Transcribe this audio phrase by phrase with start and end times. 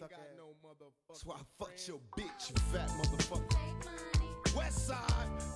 [0.00, 4.56] That's why I fucked your bitch, you fat motherfucker.
[4.56, 4.96] West side,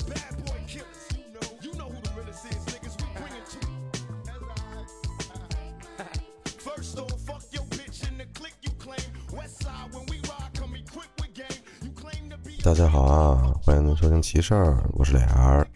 [0.06, 1.08] bad boy killers.
[1.16, 2.94] You know, you know who the realest is, niggas.
[3.00, 3.74] We bring it to you.
[6.58, 9.00] First off, fuck your bitch in the click you claim.
[9.32, 11.62] West side, when we ride, come equipped with game.
[11.82, 12.62] You claim to be.
[12.62, 15.66] 大家好啊，欢迎您收听奇事儿，我是脸儿。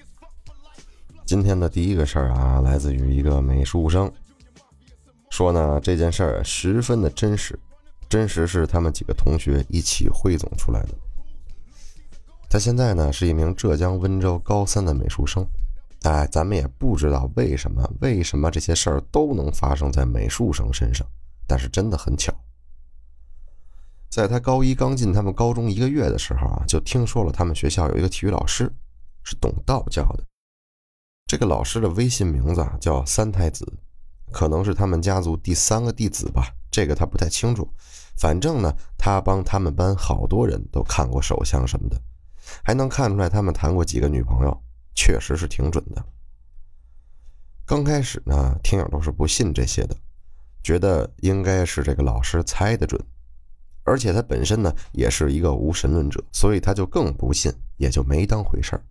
[1.25, 4.13] 今天的第一个事儿啊，来自于一个美术生，
[5.31, 7.59] 说呢这件事儿十分的真实，
[8.09, 10.95] 真实是他们几个同学一起汇总出来的。
[12.49, 15.47] 他现在呢是一名浙江温州高三的美术生，
[16.03, 21.07] 哎，咱们也不知道为什么，为什么这些事儿都能发生在美术生身上，
[21.47, 22.35] 但是真的很巧。
[24.09, 28.73] 在他高一刚进他们高中一个月的时候啊，就听说了他们学校有一个体育老师
[29.23, 30.25] 是懂道教的。
[31.27, 33.71] 这个老师的微信名字啊叫三太子，
[34.33, 37.69] 可能是他们家族第三个弟子吧，这个他不太清楚。
[38.19, 41.97] 反正呢，他帮他们班好多人都看过手相什么的，
[42.65, 44.63] 还能看出来他们谈过几个女朋友，
[44.95, 46.05] 确实是挺准的。
[47.65, 49.97] 刚开始呢，听友都是不信这些的，
[50.63, 53.01] 觉得应该是这个老师猜的准。
[53.85, 58.83] 而且他本身呢也是一个无神论者，所以他就更不信，也就没当回事儿。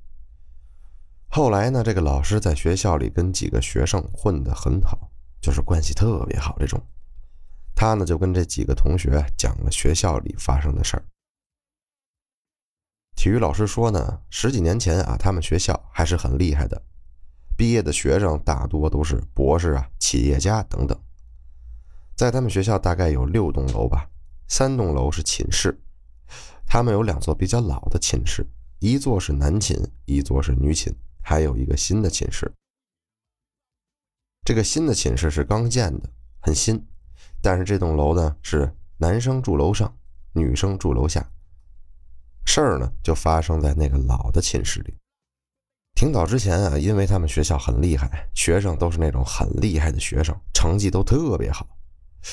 [1.28, 6.82] 后来呢，这个老师在学校里跟几个学生混得很好，就是关系特别好这种。
[7.80, 11.06] 他呢就跟这几个同学讲了学校里发生的事儿。
[13.16, 16.82] 体育老师说呢，十几年前啊，他们学校还是很厉害的，
[17.56, 21.00] 毕业的学生大多都是博士啊、企业家等等。
[22.16, 24.10] 在他们学校大概有六栋楼吧。
[24.48, 25.80] 三栋楼是寝室，
[26.66, 28.44] 他们有两座比较老的寝室，
[28.80, 32.52] 一座是男寝，一座是女寝，还有一个新的寝室。
[34.44, 36.88] 这个新的寝室是刚建的，很新，
[37.42, 39.94] 但是这栋楼呢是男生住楼上，
[40.34, 41.26] 女生住楼下。
[42.46, 44.96] 事儿呢就发生在那个老的寝室里。
[45.96, 51.68] 挺早之前啊，因为他们学校很厉害，学生都是那种很厉害的学生，成绩都特别好。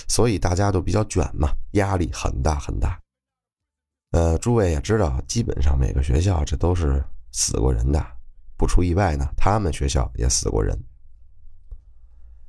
[0.09, 3.01] 所以大家都比较卷嘛，压力很大很大。
[4.11, 8.05] 呃，诸位也知道，基本上每个学校这都是死过人的，
[8.57, 10.79] 不出意外呢，他们学校也死过人。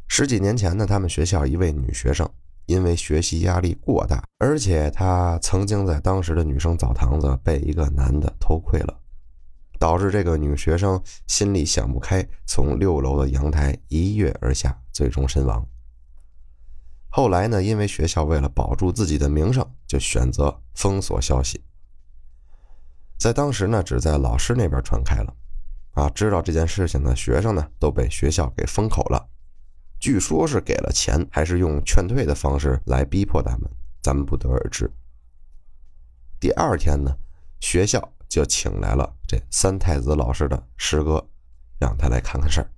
[0.08, 2.30] 十几年前呢，他们学校一位女学生
[2.66, 9.00] 因为学习压力过大，而且她曾经在当时的女生澡堂子被一个男的偷窥了，
[9.80, 15.66] 导致这个女学生心里想不开，从六楼的阳台一跃而下，最终身亡。
[17.10, 17.64] 后来呢？
[17.64, 21.64] 因为学校为了保住自己的名声，就选择封锁消息。
[23.18, 25.34] 在当时呢，只在老师那边传开了。
[25.92, 29.30] 啊，知道这件事情的学生呢，都被学校给封口了。
[30.06, 33.68] 据说是给了钱，还是用劝退的方式来逼迫他们，
[34.04, 34.88] 咱们不得而知。
[36.40, 37.12] 第二天呢，
[37.60, 41.28] 学校就请来了这三太子老师的师哥，
[41.80, 42.70] 让他来看看事儿。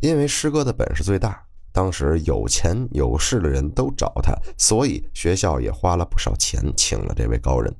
[0.00, 1.44] 因为师哥的本事最大。
[1.70, 7.76] 当时有钱有势的人都找他，所以学校也花了不少钱请了这位高人。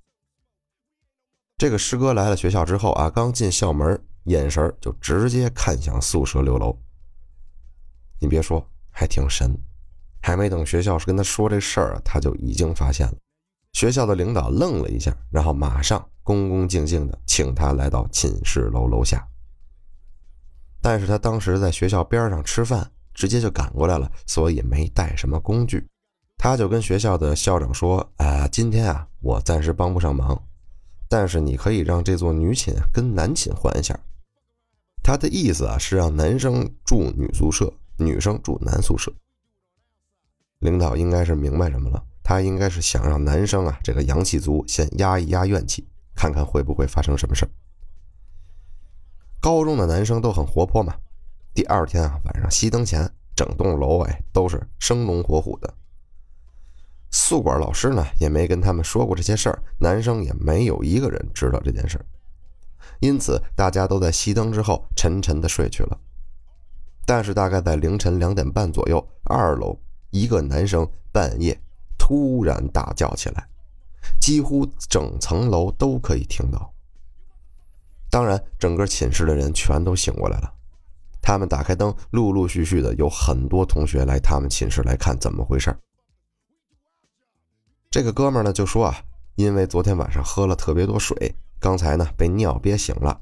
[1.57, 6.79] 这个师哥来了学校之后啊，刚进校门，眼神就直接看向宿舍六楼。
[8.19, 9.57] 你别说，还挺神。
[10.21, 13.15] 还没等学校是跟他说这事儿，他就已经发现了。
[13.73, 19.27] 学校的领导愣了一下，然后马上恭恭敬敬的请他来到寝室楼楼下。
[20.81, 22.91] 但是他当时在学校边上吃饭。
[23.15, 25.85] 直接就赶过来了，所以没带什么工具。
[26.37, 30.41] 他就跟学校的校长说：“啊，今天啊，我暂时帮不上忙，
[31.09, 33.99] 但是你可以让这座女寝跟男寝换一下。”
[35.03, 39.13] 他的意思啊是让男生住女宿舍，女生住男宿舍。
[40.61, 47.51] 领导应该是明白什么了，他应该是想让男生啊这个阳气足先压一压怨气，看看会不会发生什么事儿
[49.41, 50.93] 高中的男生都很活泼嘛。
[51.55, 55.73] 第二天啊，晚上熄灯前，整栋楼哎都是生龙活虎的。
[57.11, 62.05] 宿管老师呢也没跟他们说过这些事儿，男生也没有一个人知道这件事儿，
[62.99, 65.99] 因此大家都在熄灯之后沉沉的睡去了。
[67.09, 71.59] 但是大概在凌晨两点半左右，二楼一个男生半夜
[71.97, 73.49] 突然大叫起来，
[74.21, 76.71] 几乎整层楼都可以听到。
[78.11, 80.53] 当然，整个寝室的人全都醒过来了。
[81.23, 85.75] 他们打开灯，陆陆续续的有很多同学来他们寝室来看怎么回事
[87.91, 88.95] 这个哥们呢就说啊，
[89.37, 93.19] 因为昨天晚上喝了特别多水，刚才呢被尿憋醒了，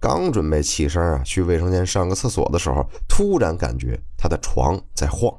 [0.00, 5.32] 刚准备起身啊去卫生间上个厕所的时候，突然感觉他的床在晃。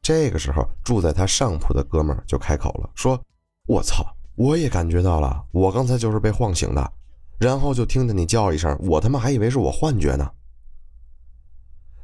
[0.00, 3.20] 这个时候，住在他上铺的哥们儿就开口了，说
[3.66, 4.04] ：“我操，
[4.34, 6.92] 我也感觉到了，我刚才就是被晃醒的，
[7.38, 10.30] 然后就听见你叫一声，我他妈还以为是我幻觉呢。”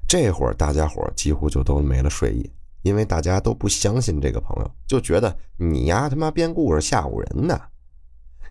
[0.08, 2.50] 这会儿，大家伙几乎就都没了睡意，
[2.82, 7.60] 因为大家都不相信这个朋友，就觉得你呀他妈编故事吓唬人呢。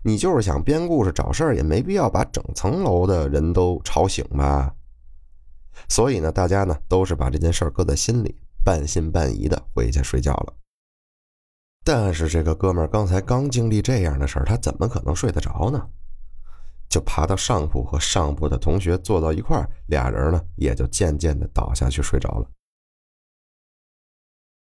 [0.02, 4.74] 你就是想编故事找事儿，也没必要把整层楼的人都吵醒吧。
[5.88, 8.36] 所以呢，大家呢都是把这件事儿搁在心里。
[8.62, 10.52] 半信半疑的回去睡觉了，
[11.82, 15.88] 但是这个哥们儿刚才刚经历这样的事儿，他怎么可能睡得着呢？
[16.86, 22.46] 就爬到上铺和上铺的同学坐到一块儿，俩人呢也就渐渐的倒下去睡着了。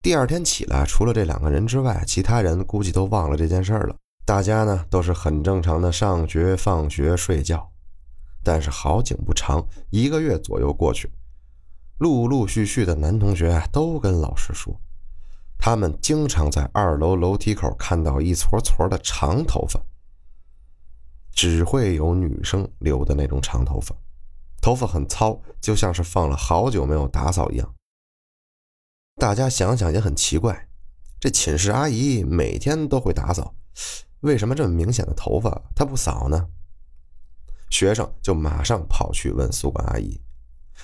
[0.04, 3.96] 第二天起来，除了这两个人之外，其他人估计都忘了这件事儿了。
[4.28, 7.72] 大家呢都是很正常的上学、放学、睡觉。
[8.44, 11.10] 但是好景不长，一个月左右过去。
[12.00, 14.78] 陆陆续续的男同学都跟老师说，
[15.58, 19.80] 他们经常在二楼楼梯口看到一撮撮的长头发，
[21.32, 23.96] 只会有女生留的那种长头发，
[24.62, 27.74] 头发很糙，就像是放了好久没有打扫一样。
[29.16, 30.68] 大家想想也很奇怪，
[31.18, 33.56] 这寝室阿姨每天都会打扫，
[34.22, 36.48] 为什么这么明显的头发她不扫呢？
[37.70, 40.20] 学生就马上跑去问宿管阿姨。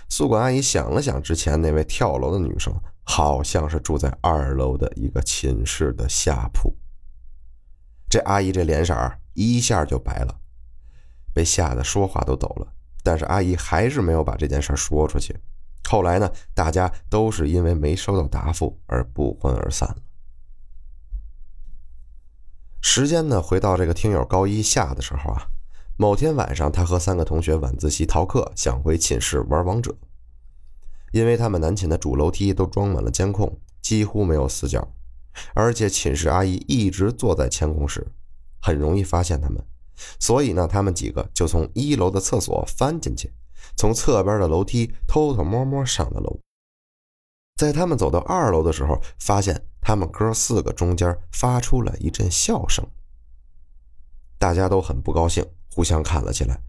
[0.10, 6.76] 宿管阿姨想了想，之前那位跳楼的女生好像是住在二楼的一个寝室的下铺。
[8.10, 8.94] 这阿姨这脸色
[9.34, 10.40] 一下就白了，
[11.34, 12.68] 被吓得说话都抖了。
[13.02, 15.36] 但是阿姨还是没有把这件事说出去。
[15.90, 19.98] 后来呢，大家都是因为没收到答复而不欢而散了。
[22.86, 25.48] 时间呢，回到这个听友高一下的时候啊。
[25.96, 29.96] 某天晚上，他和三个同学晚自习逃课，想回寝室玩王者。
[31.14, 34.86] 因为他们男寝的主楼梯都装满了监控，几乎没有死角，
[35.54, 38.06] 而且寝室阿姨一直坐在监控室，
[38.62, 39.64] 很容易发现他们。
[40.20, 43.32] 所以呢，他们几个就从一楼的厕所翻进去，
[43.78, 46.38] 从侧边的楼梯偷偷摸摸上了楼。
[47.56, 52.86] 在他们走到二楼的时候，发现他们哥四个中间发出了一阵笑声，
[54.38, 55.46] 大家都很不高兴。
[55.76, 56.62] 互相看了起来，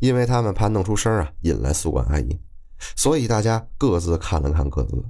[0.00, 2.36] 因为他们怕弄出声啊，引来宿管阿姨，
[2.96, 5.04] 所以大家各自看了看各自。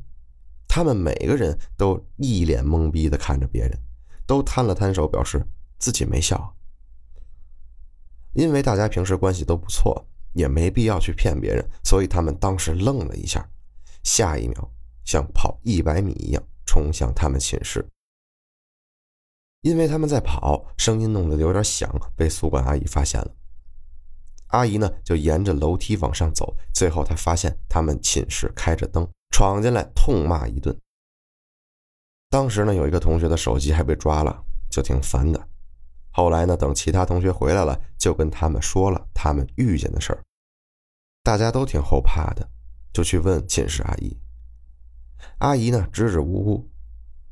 [0.68, 3.78] 他们每个人都一脸懵逼的看着别人，
[4.26, 5.42] 都摊了摊手，表示
[5.78, 6.54] 自己没笑。
[8.34, 13.48] 因为大家平时关系都不错，也没必要去骗别人，所以他们当时愣了一下，
[14.02, 14.70] 下一秒
[15.06, 17.84] 像跑一百米一样冲向他们寝室。
[19.62, 23.34] 因为他们在跑，声音弄得有点响，被宿管阿姨发现了。
[24.46, 30.78] 阿姨呢，就沿着楼梯往上走，最后她发现他们寝室开着灯，闯进来痛骂一顿。
[32.28, 35.48] 当时呢，有一个同学的手机还被抓了，就挺烦的。
[36.12, 40.22] 后来呢，等其他同学回来了，就跟他们说了他们遇见的事儿。
[41.24, 42.48] 大家都挺后怕的，
[42.94, 44.16] 就去问寝室阿姨。
[45.38, 46.68] 阿姨呢，支支吾吾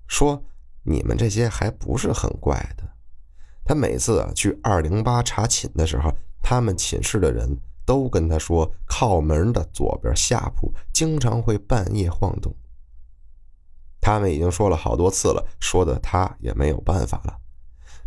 [0.06, 0.44] 说。
[0.85, 2.82] 你们这些还不是很怪的。
[3.62, 6.11] 他每次啊去二零八查寝的时候，
[6.43, 7.46] 他们寝室的人
[7.85, 12.55] 都跟他说，靠门的左边下铺经常会半夜晃动。
[14.00, 17.37] 他们已经说了好多次了，说的他也没有办法了。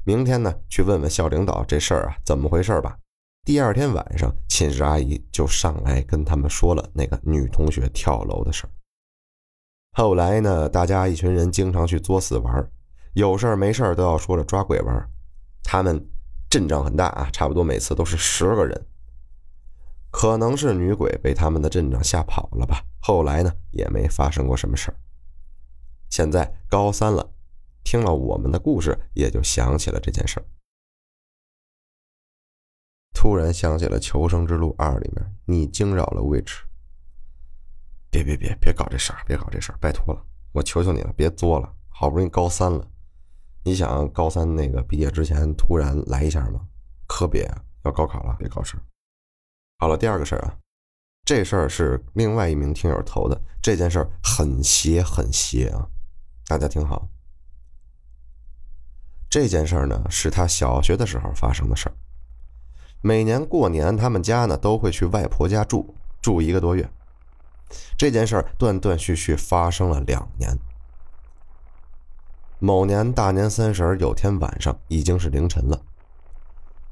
[0.04, 2.98] 明天呢，去问问校领导这事儿啊怎么回事吧。
[3.46, 8.70] 第二天晚上，寝室阿姨就上来跟他们说了那个女同学跳楼的事儿。
[9.94, 12.72] 后来呢，大家一群人经常去作死玩，
[13.14, 15.10] 有事儿没事儿都要说着抓鬼玩。
[15.64, 16.10] 他们
[16.50, 18.88] 阵仗很大啊，差不多每次都是十个人。
[20.10, 22.84] 可能是女鬼被他们的阵仗吓跑了吧。
[23.02, 24.96] 后来呢，也没发生过什么事儿。
[26.10, 27.34] 现在高三了，
[27.84, 30.46] 听了我们的故事，也就想起了这件事儿。
[33.14, 36.62] 突然想起了《求生之路二》里面，你惊扰了 Witch。
[38.12, 41.74] 别别别别搞这事儿，别搞这事儿，拜托了，我求求你了，别作了。
[41.90, 42.86] 好不容易高三了，
[43.64, 46.62] 你想高三那个毕业之前突然来一下吗？
[47.08, 47.50] 可别，
[47.84, 48.84] 要高考了，别搞事儿。
[49.78, 50.58] 好了，第二个事儿啊，
[51.26, 55.88] 这事儿是另外一名听友投的，这件事儿很邪很邪啊，
[56.48, 57.08] 大家听好。
[59.30, 61.96] 这件事儿呢，是他小学的时候发生的事儿。
[63.02, 66.90] 每年过年，他们家呢都会去外婆家住住一个多月。
[67.98, 70.58] 这件事儿断断续续发生了两年。
[72.60, 75.82] 某年大年三十有天晚上已经是凌晨了。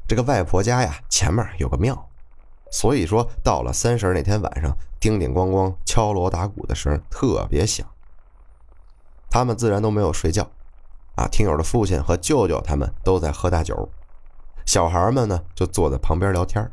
[0.07, 2.09] 这个外婆家呀，前面有个庙，
[2.71, 7.86] 所以说到了三十那天晚上，叮叮咣咣敲锣打鼓的声特别响。
[9.29, 10.50] 他们自然都没有睡觉。
[11.15, 13.89] 啊，听友的父亲和舅舅他们都在喝大酒，
[14.65, 16.71] 小孩们呢就坐在旁边聊天儿。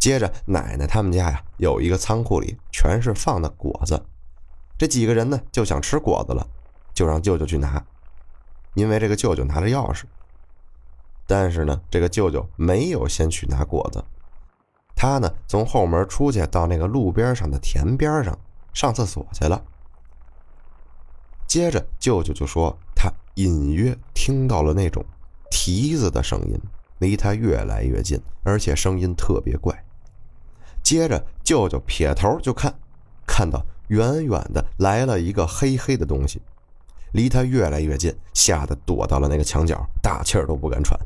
[0.00, 4.02] 接着，奶奶他们家呀有一个仓库里全是放的果子，
[4.78, 6.48] 这几个人呢就想吃果子了，
[6.94, 7.84] 就让舅舅去拿，
[8.72, 10.04] 因为这个舅舅拿着钥匙。
[11.26, 14.02] 但是呢，这个舅舅没有先去拿果子，
[14.96, 18.36] 他呢从后门出去到那个路边上的田边上
[18.72, 19.62] 上厕所去了。
[21.46, 25.04] 接着，舅舅就说他隐约听到了那种
[25.50, 26.58] 蹄子的声音，
[27.00, 29.84] 离他越来越近，而且声音特别怪。
[30.82, 32.74] 接着，舅舅撇头就看，
[33.26, 36.40] 看到远远的来了一个黑黑的东西，
[37.12, 40.98] 离他越来越近，吓得躲到了那个墙角，大气儿都不敢喘。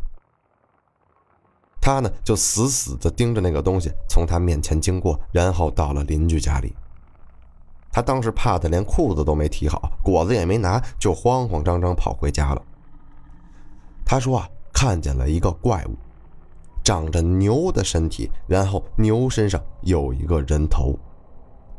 [1.81, 6.75] 他呢就死死的盯着那个东西从他面前经过，然后到了邻居家里。
[7.93, 12.63] 他当时怕的连裤子都没提好，果子也没拿，就慌慌张张跑回家了。
[14.05, 15.97] 他说啊，看见了一个怪物，
[16.85, 20.97] 长着牛的身体，然后牛身上有一个人头，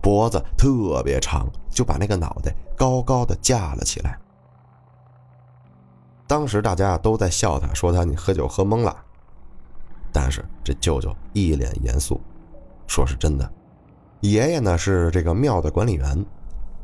[0.01, 4.19] 脖子特别长，就把那个脑袋高高的架了起来。
[6.27, 8.97] 当时大家都在笑他，说他你喝酒喝懵了。
[10.11, 12.19] 但是这舅舅一脸严肃，
[12.87, 13.47] 说是真的。
[14.21, 16.25] 爷爷呢是这个庙的管理员，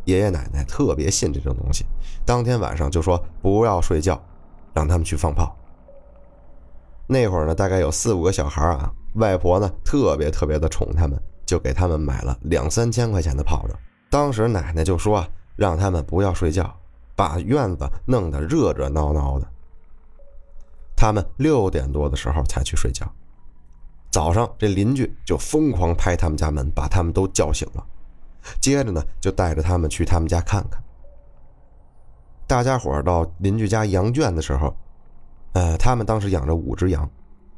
[0.06, 1.86] 爷爷奶奶特别信这种东西。
[2.24, 4.22] 当天晚上就说不要睡觉，
[4.74, 5.56] 让他们去放炮。
[7.12, 13.78] 那会儿呢，大概有四五个小孩啊，外婆呢特别特别的宠他们，就给他们买了两三千块钱的炮仗。
[14.10, 15.28] 当时奶奶就说
[15.58, 16.74] 让他们不要睡觉，
[17.14, 19.46] 把院子弄得热热闹闹的。
[20.96, 23.06] 他们六点多的时候才去睡觉。
[24.10, 27.86] 早上，这邻居就疯狂拍他们家门，把他们都叫醒了。
[28.62, 30.82] 接着呢，就带着他们去他们家看看。
[32.48, 34.74] 大家伙到邻居家羊圈的时候，
[35.54, 37.10] 呃，他们当时养着五只羊，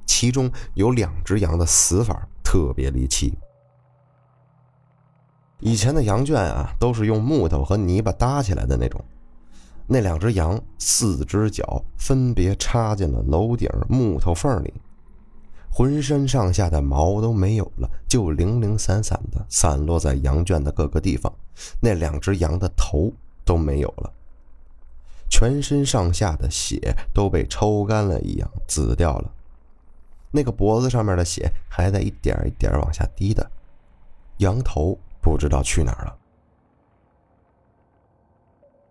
[0.05, 3.33] 其中有两只羊的死法特别离奇。
[5.59, 9.03] 以前的羊圈啊，都是用木头和泥巴搭起来的那种。
[9.85, 14.73] 那两只羊四只脚分别插进了楼顶木头缝里。
[15.69, 21.33] 浑身上下的毛都没有了，就零零散散的散落在羊圈的各个地方。
[21.81, 23.11] 那两只羊的头
[23.43, 24.13] 都没有了，
[25.33, 29.33] 全身上下的血都被抽干了一样紫掉了。
[30.29, 33.49] 那个脖子上面的血还在一点一点往下滴的，
[34.37, 36.15] 羊头不知道去哪儿了。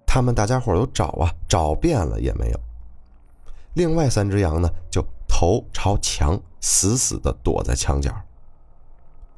[0.04, 2.60] 他们大家伙都找啊，找遍了也没有。
[3.74, 6.36] 另外三只羊呢，就头朝墙。
[6.64, 8.14] 死死的躲在墙角。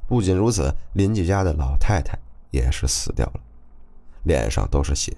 [0.07, 2.15] 不仅如此，邻居家的老太太
[2.51, 3.39] 也是死掉了，
[4.23, 5.15] 脸上都是血。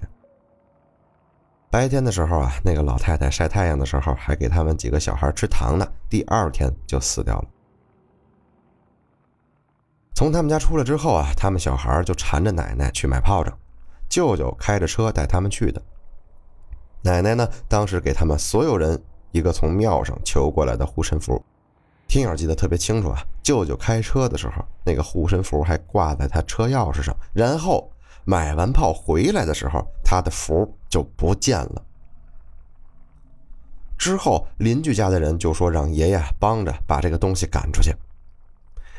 [1.70, 5.86] 白天的时候啊，那个老太太晒太阳的时候，还给他们几个小孩吃糖呢。
[6.08, 7.44] 第二天就死掉了。
[10.14, 13.56] 从他们家出来之后啊，他们小孩就缠着奶奶去买炮仗，
[14.08, 15.80] 舅舅开着车带他们去的。
[17.02, 21.40] 奶奶呢，当时给他们所有人一个从庙上求过来的护身符。
[22.08, 23.22] 听友记得特别清楚啊！
[23.42, 27.14] 舅舅开车的时候，那个护身符还挂在他车钥匙上。
[27.34, 27.92] 然后
[28.24, 31.82] 买完炮回来的时候，他的符就不见了。
[33.96, 37.94] 之后邻居家的人就说让爷爷帮着把这个东西赶出去。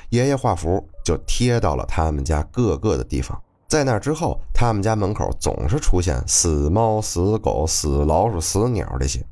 [0.10, 3.42] 爷爷画符就贴到了他们家各个的地方。
[3.68, 9.24] 在那之后，他们家门口总是出现死猫、死狗、死老鼠、死鸟这些。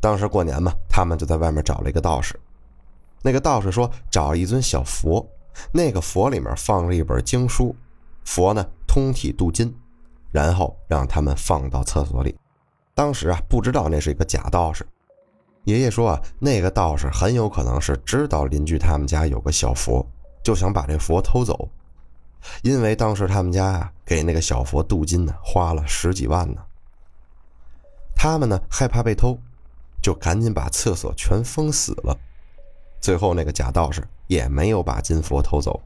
[0.00, 2.38] 当时过年嘛，他们就在外面找了一个道士。
[3.22, 5.24] 那个道士说：“找一尊小佛，
[5.72, 7.76] 那个佛里面放着一本经书，
[8.24, 9.72] 佛呢通体镀金，
[10.32, 12.36] 然后让他们放到厕所里。
[12.94, 14.84] 当时啊，不知道那是一个假道士。
[15.64, 20.04] 爷爷说啊，那个道士很有可能是知道邻居他们家有个小佛，
[20.42, 21.68] 就想把这佛偷走，
[22.62, 26.60] 因为当时他们家啊给那个小佛镀金呢，花了十几万呢。
[28.16, 29.38] 他们呢害怕被偷，
[30.02, 32.18] 就赶紧把厕所全封死了。”
[33.00, 35.80] 最后，那个假道士也没有把金佛偷走。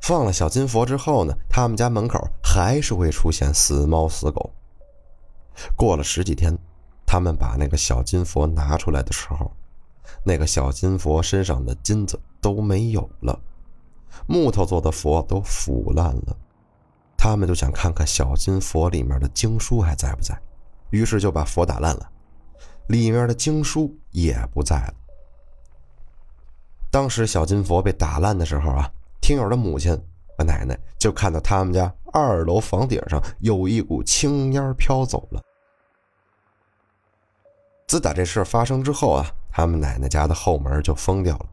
[0.00, 4.52] 放了小金佛之后呢，他们家门口还是会出现死猫死狗。
[5.74, 6.54] 过了十几天，
[7.06, 9.50] 他们把那个小金佛拿出来的时候，
[10.22, 13.40] 那个小金佛身上的金子都没有了，
[14.26, 16.36] 木头做的佛都腐烂了。
[17.16, 20.38] 他们就想看看小金佛里面的经书还在不在，
[20.90, 22.10] 于是就把佛打烂了，
[22.88, 24.94] 里面的经书也不在了。
[26.90, 28.92] 当时小金佛被打烂的时候啊，
[29.22, 29.98] 听友的母亲
[30.42, 35.42] 奶奶就看到他们家二楼房顶上有一股青烟飘走了。
[37.86, 41.46] 自打这事发生之后啊，他们奶奶家的后门就封掉了。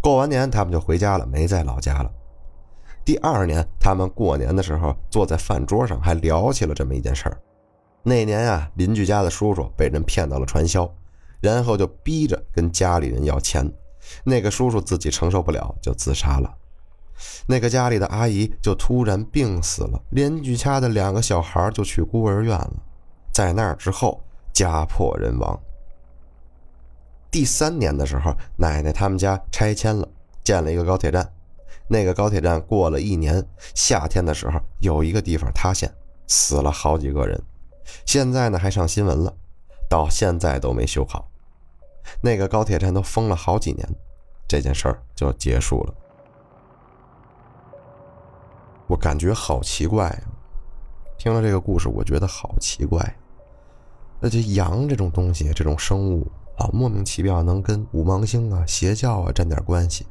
[0.00, 2.10] 过完年，他们就回家了，没在老家了。
[3.04, 7.40] 第二年，他们过年的时候坐在饭桌上，还聊起了这么一件事儿。
[8.02, 10.92] 那年啊，邻居家的叔叔被人骗到了传销，
[11.40, 13.72] 然后就逼着跟家里人要钱。
[14.24, 16.52] 那个叔叔自己承受不了，就自杀了。
[17.46, 22.72] 那个家里的阿姨就突然病死了，邻居家的两个小孩就去孤儿院了。
[23.32, 25.58] 在那儿之后，家破人亡。
[27.30, 30.08] 第三年的时候，奶奶他们家拆迁了，
[30.42, 31.32] 建了一个高铁站。
[31.88, 33.44] 那个高铁站过了一年，
[33.74, 35.92] 夏天的时候有一个地方塌陷，
[36.26, 37.40] 死了好几个人。
[38.04, 39.32] 现在呢还上新闻了，
[39.88, 41.28] 到现在都没修好。
[42.20, 43.88] 那个高铁站都封了好几年，
[44.48, 45.94] 这件事儿就结束了。
[48.86, 50.22] 我感觉好奇怪呀！
[51.18, 53.16] 听了这个故事，我觉得好奇怪。
[54.20, 56.26] 那这羊这种东西，这种生物
[56.56, 60.06] 啊，莫名其妙能跟五芒星啊、邪教啊沾点关系。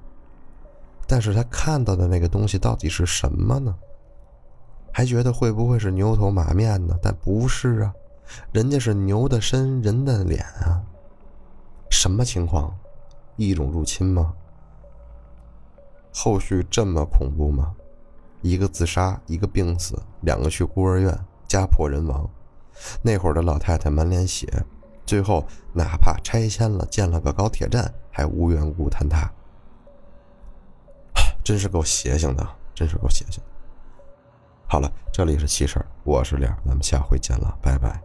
[1.07, 3.75] 但是他看到的那个东西到底是什么呢？
[4.91, 6.97] 还觉得会不会是牛头马面呢？
[7.01, 7.93] 但不是啊，
[8.51, 10.83] 人家是牛的身，人的脸啊。
[11.89, 12.75] 什么情况？
[13.37, 14.33] 异种入侵吗？
[16.13, 17.75] 后续这么恐怖吗？
[18.45, 22.29] 一个自杀，一个病死，两个去孤儿院，家破人亡。
[23.01, 24.47] 那会儿的老太太满脸血，
[25.03, 29.27] 最后哪怕拆迁了，建了个高铁站，还无缘无故坍塌。
[31.43, 33.41] 真是够邪性的，真是够邪性。
[34.67, 37.99] 好了，这里是七婶，我是脸，咱们下回见了，拜拜。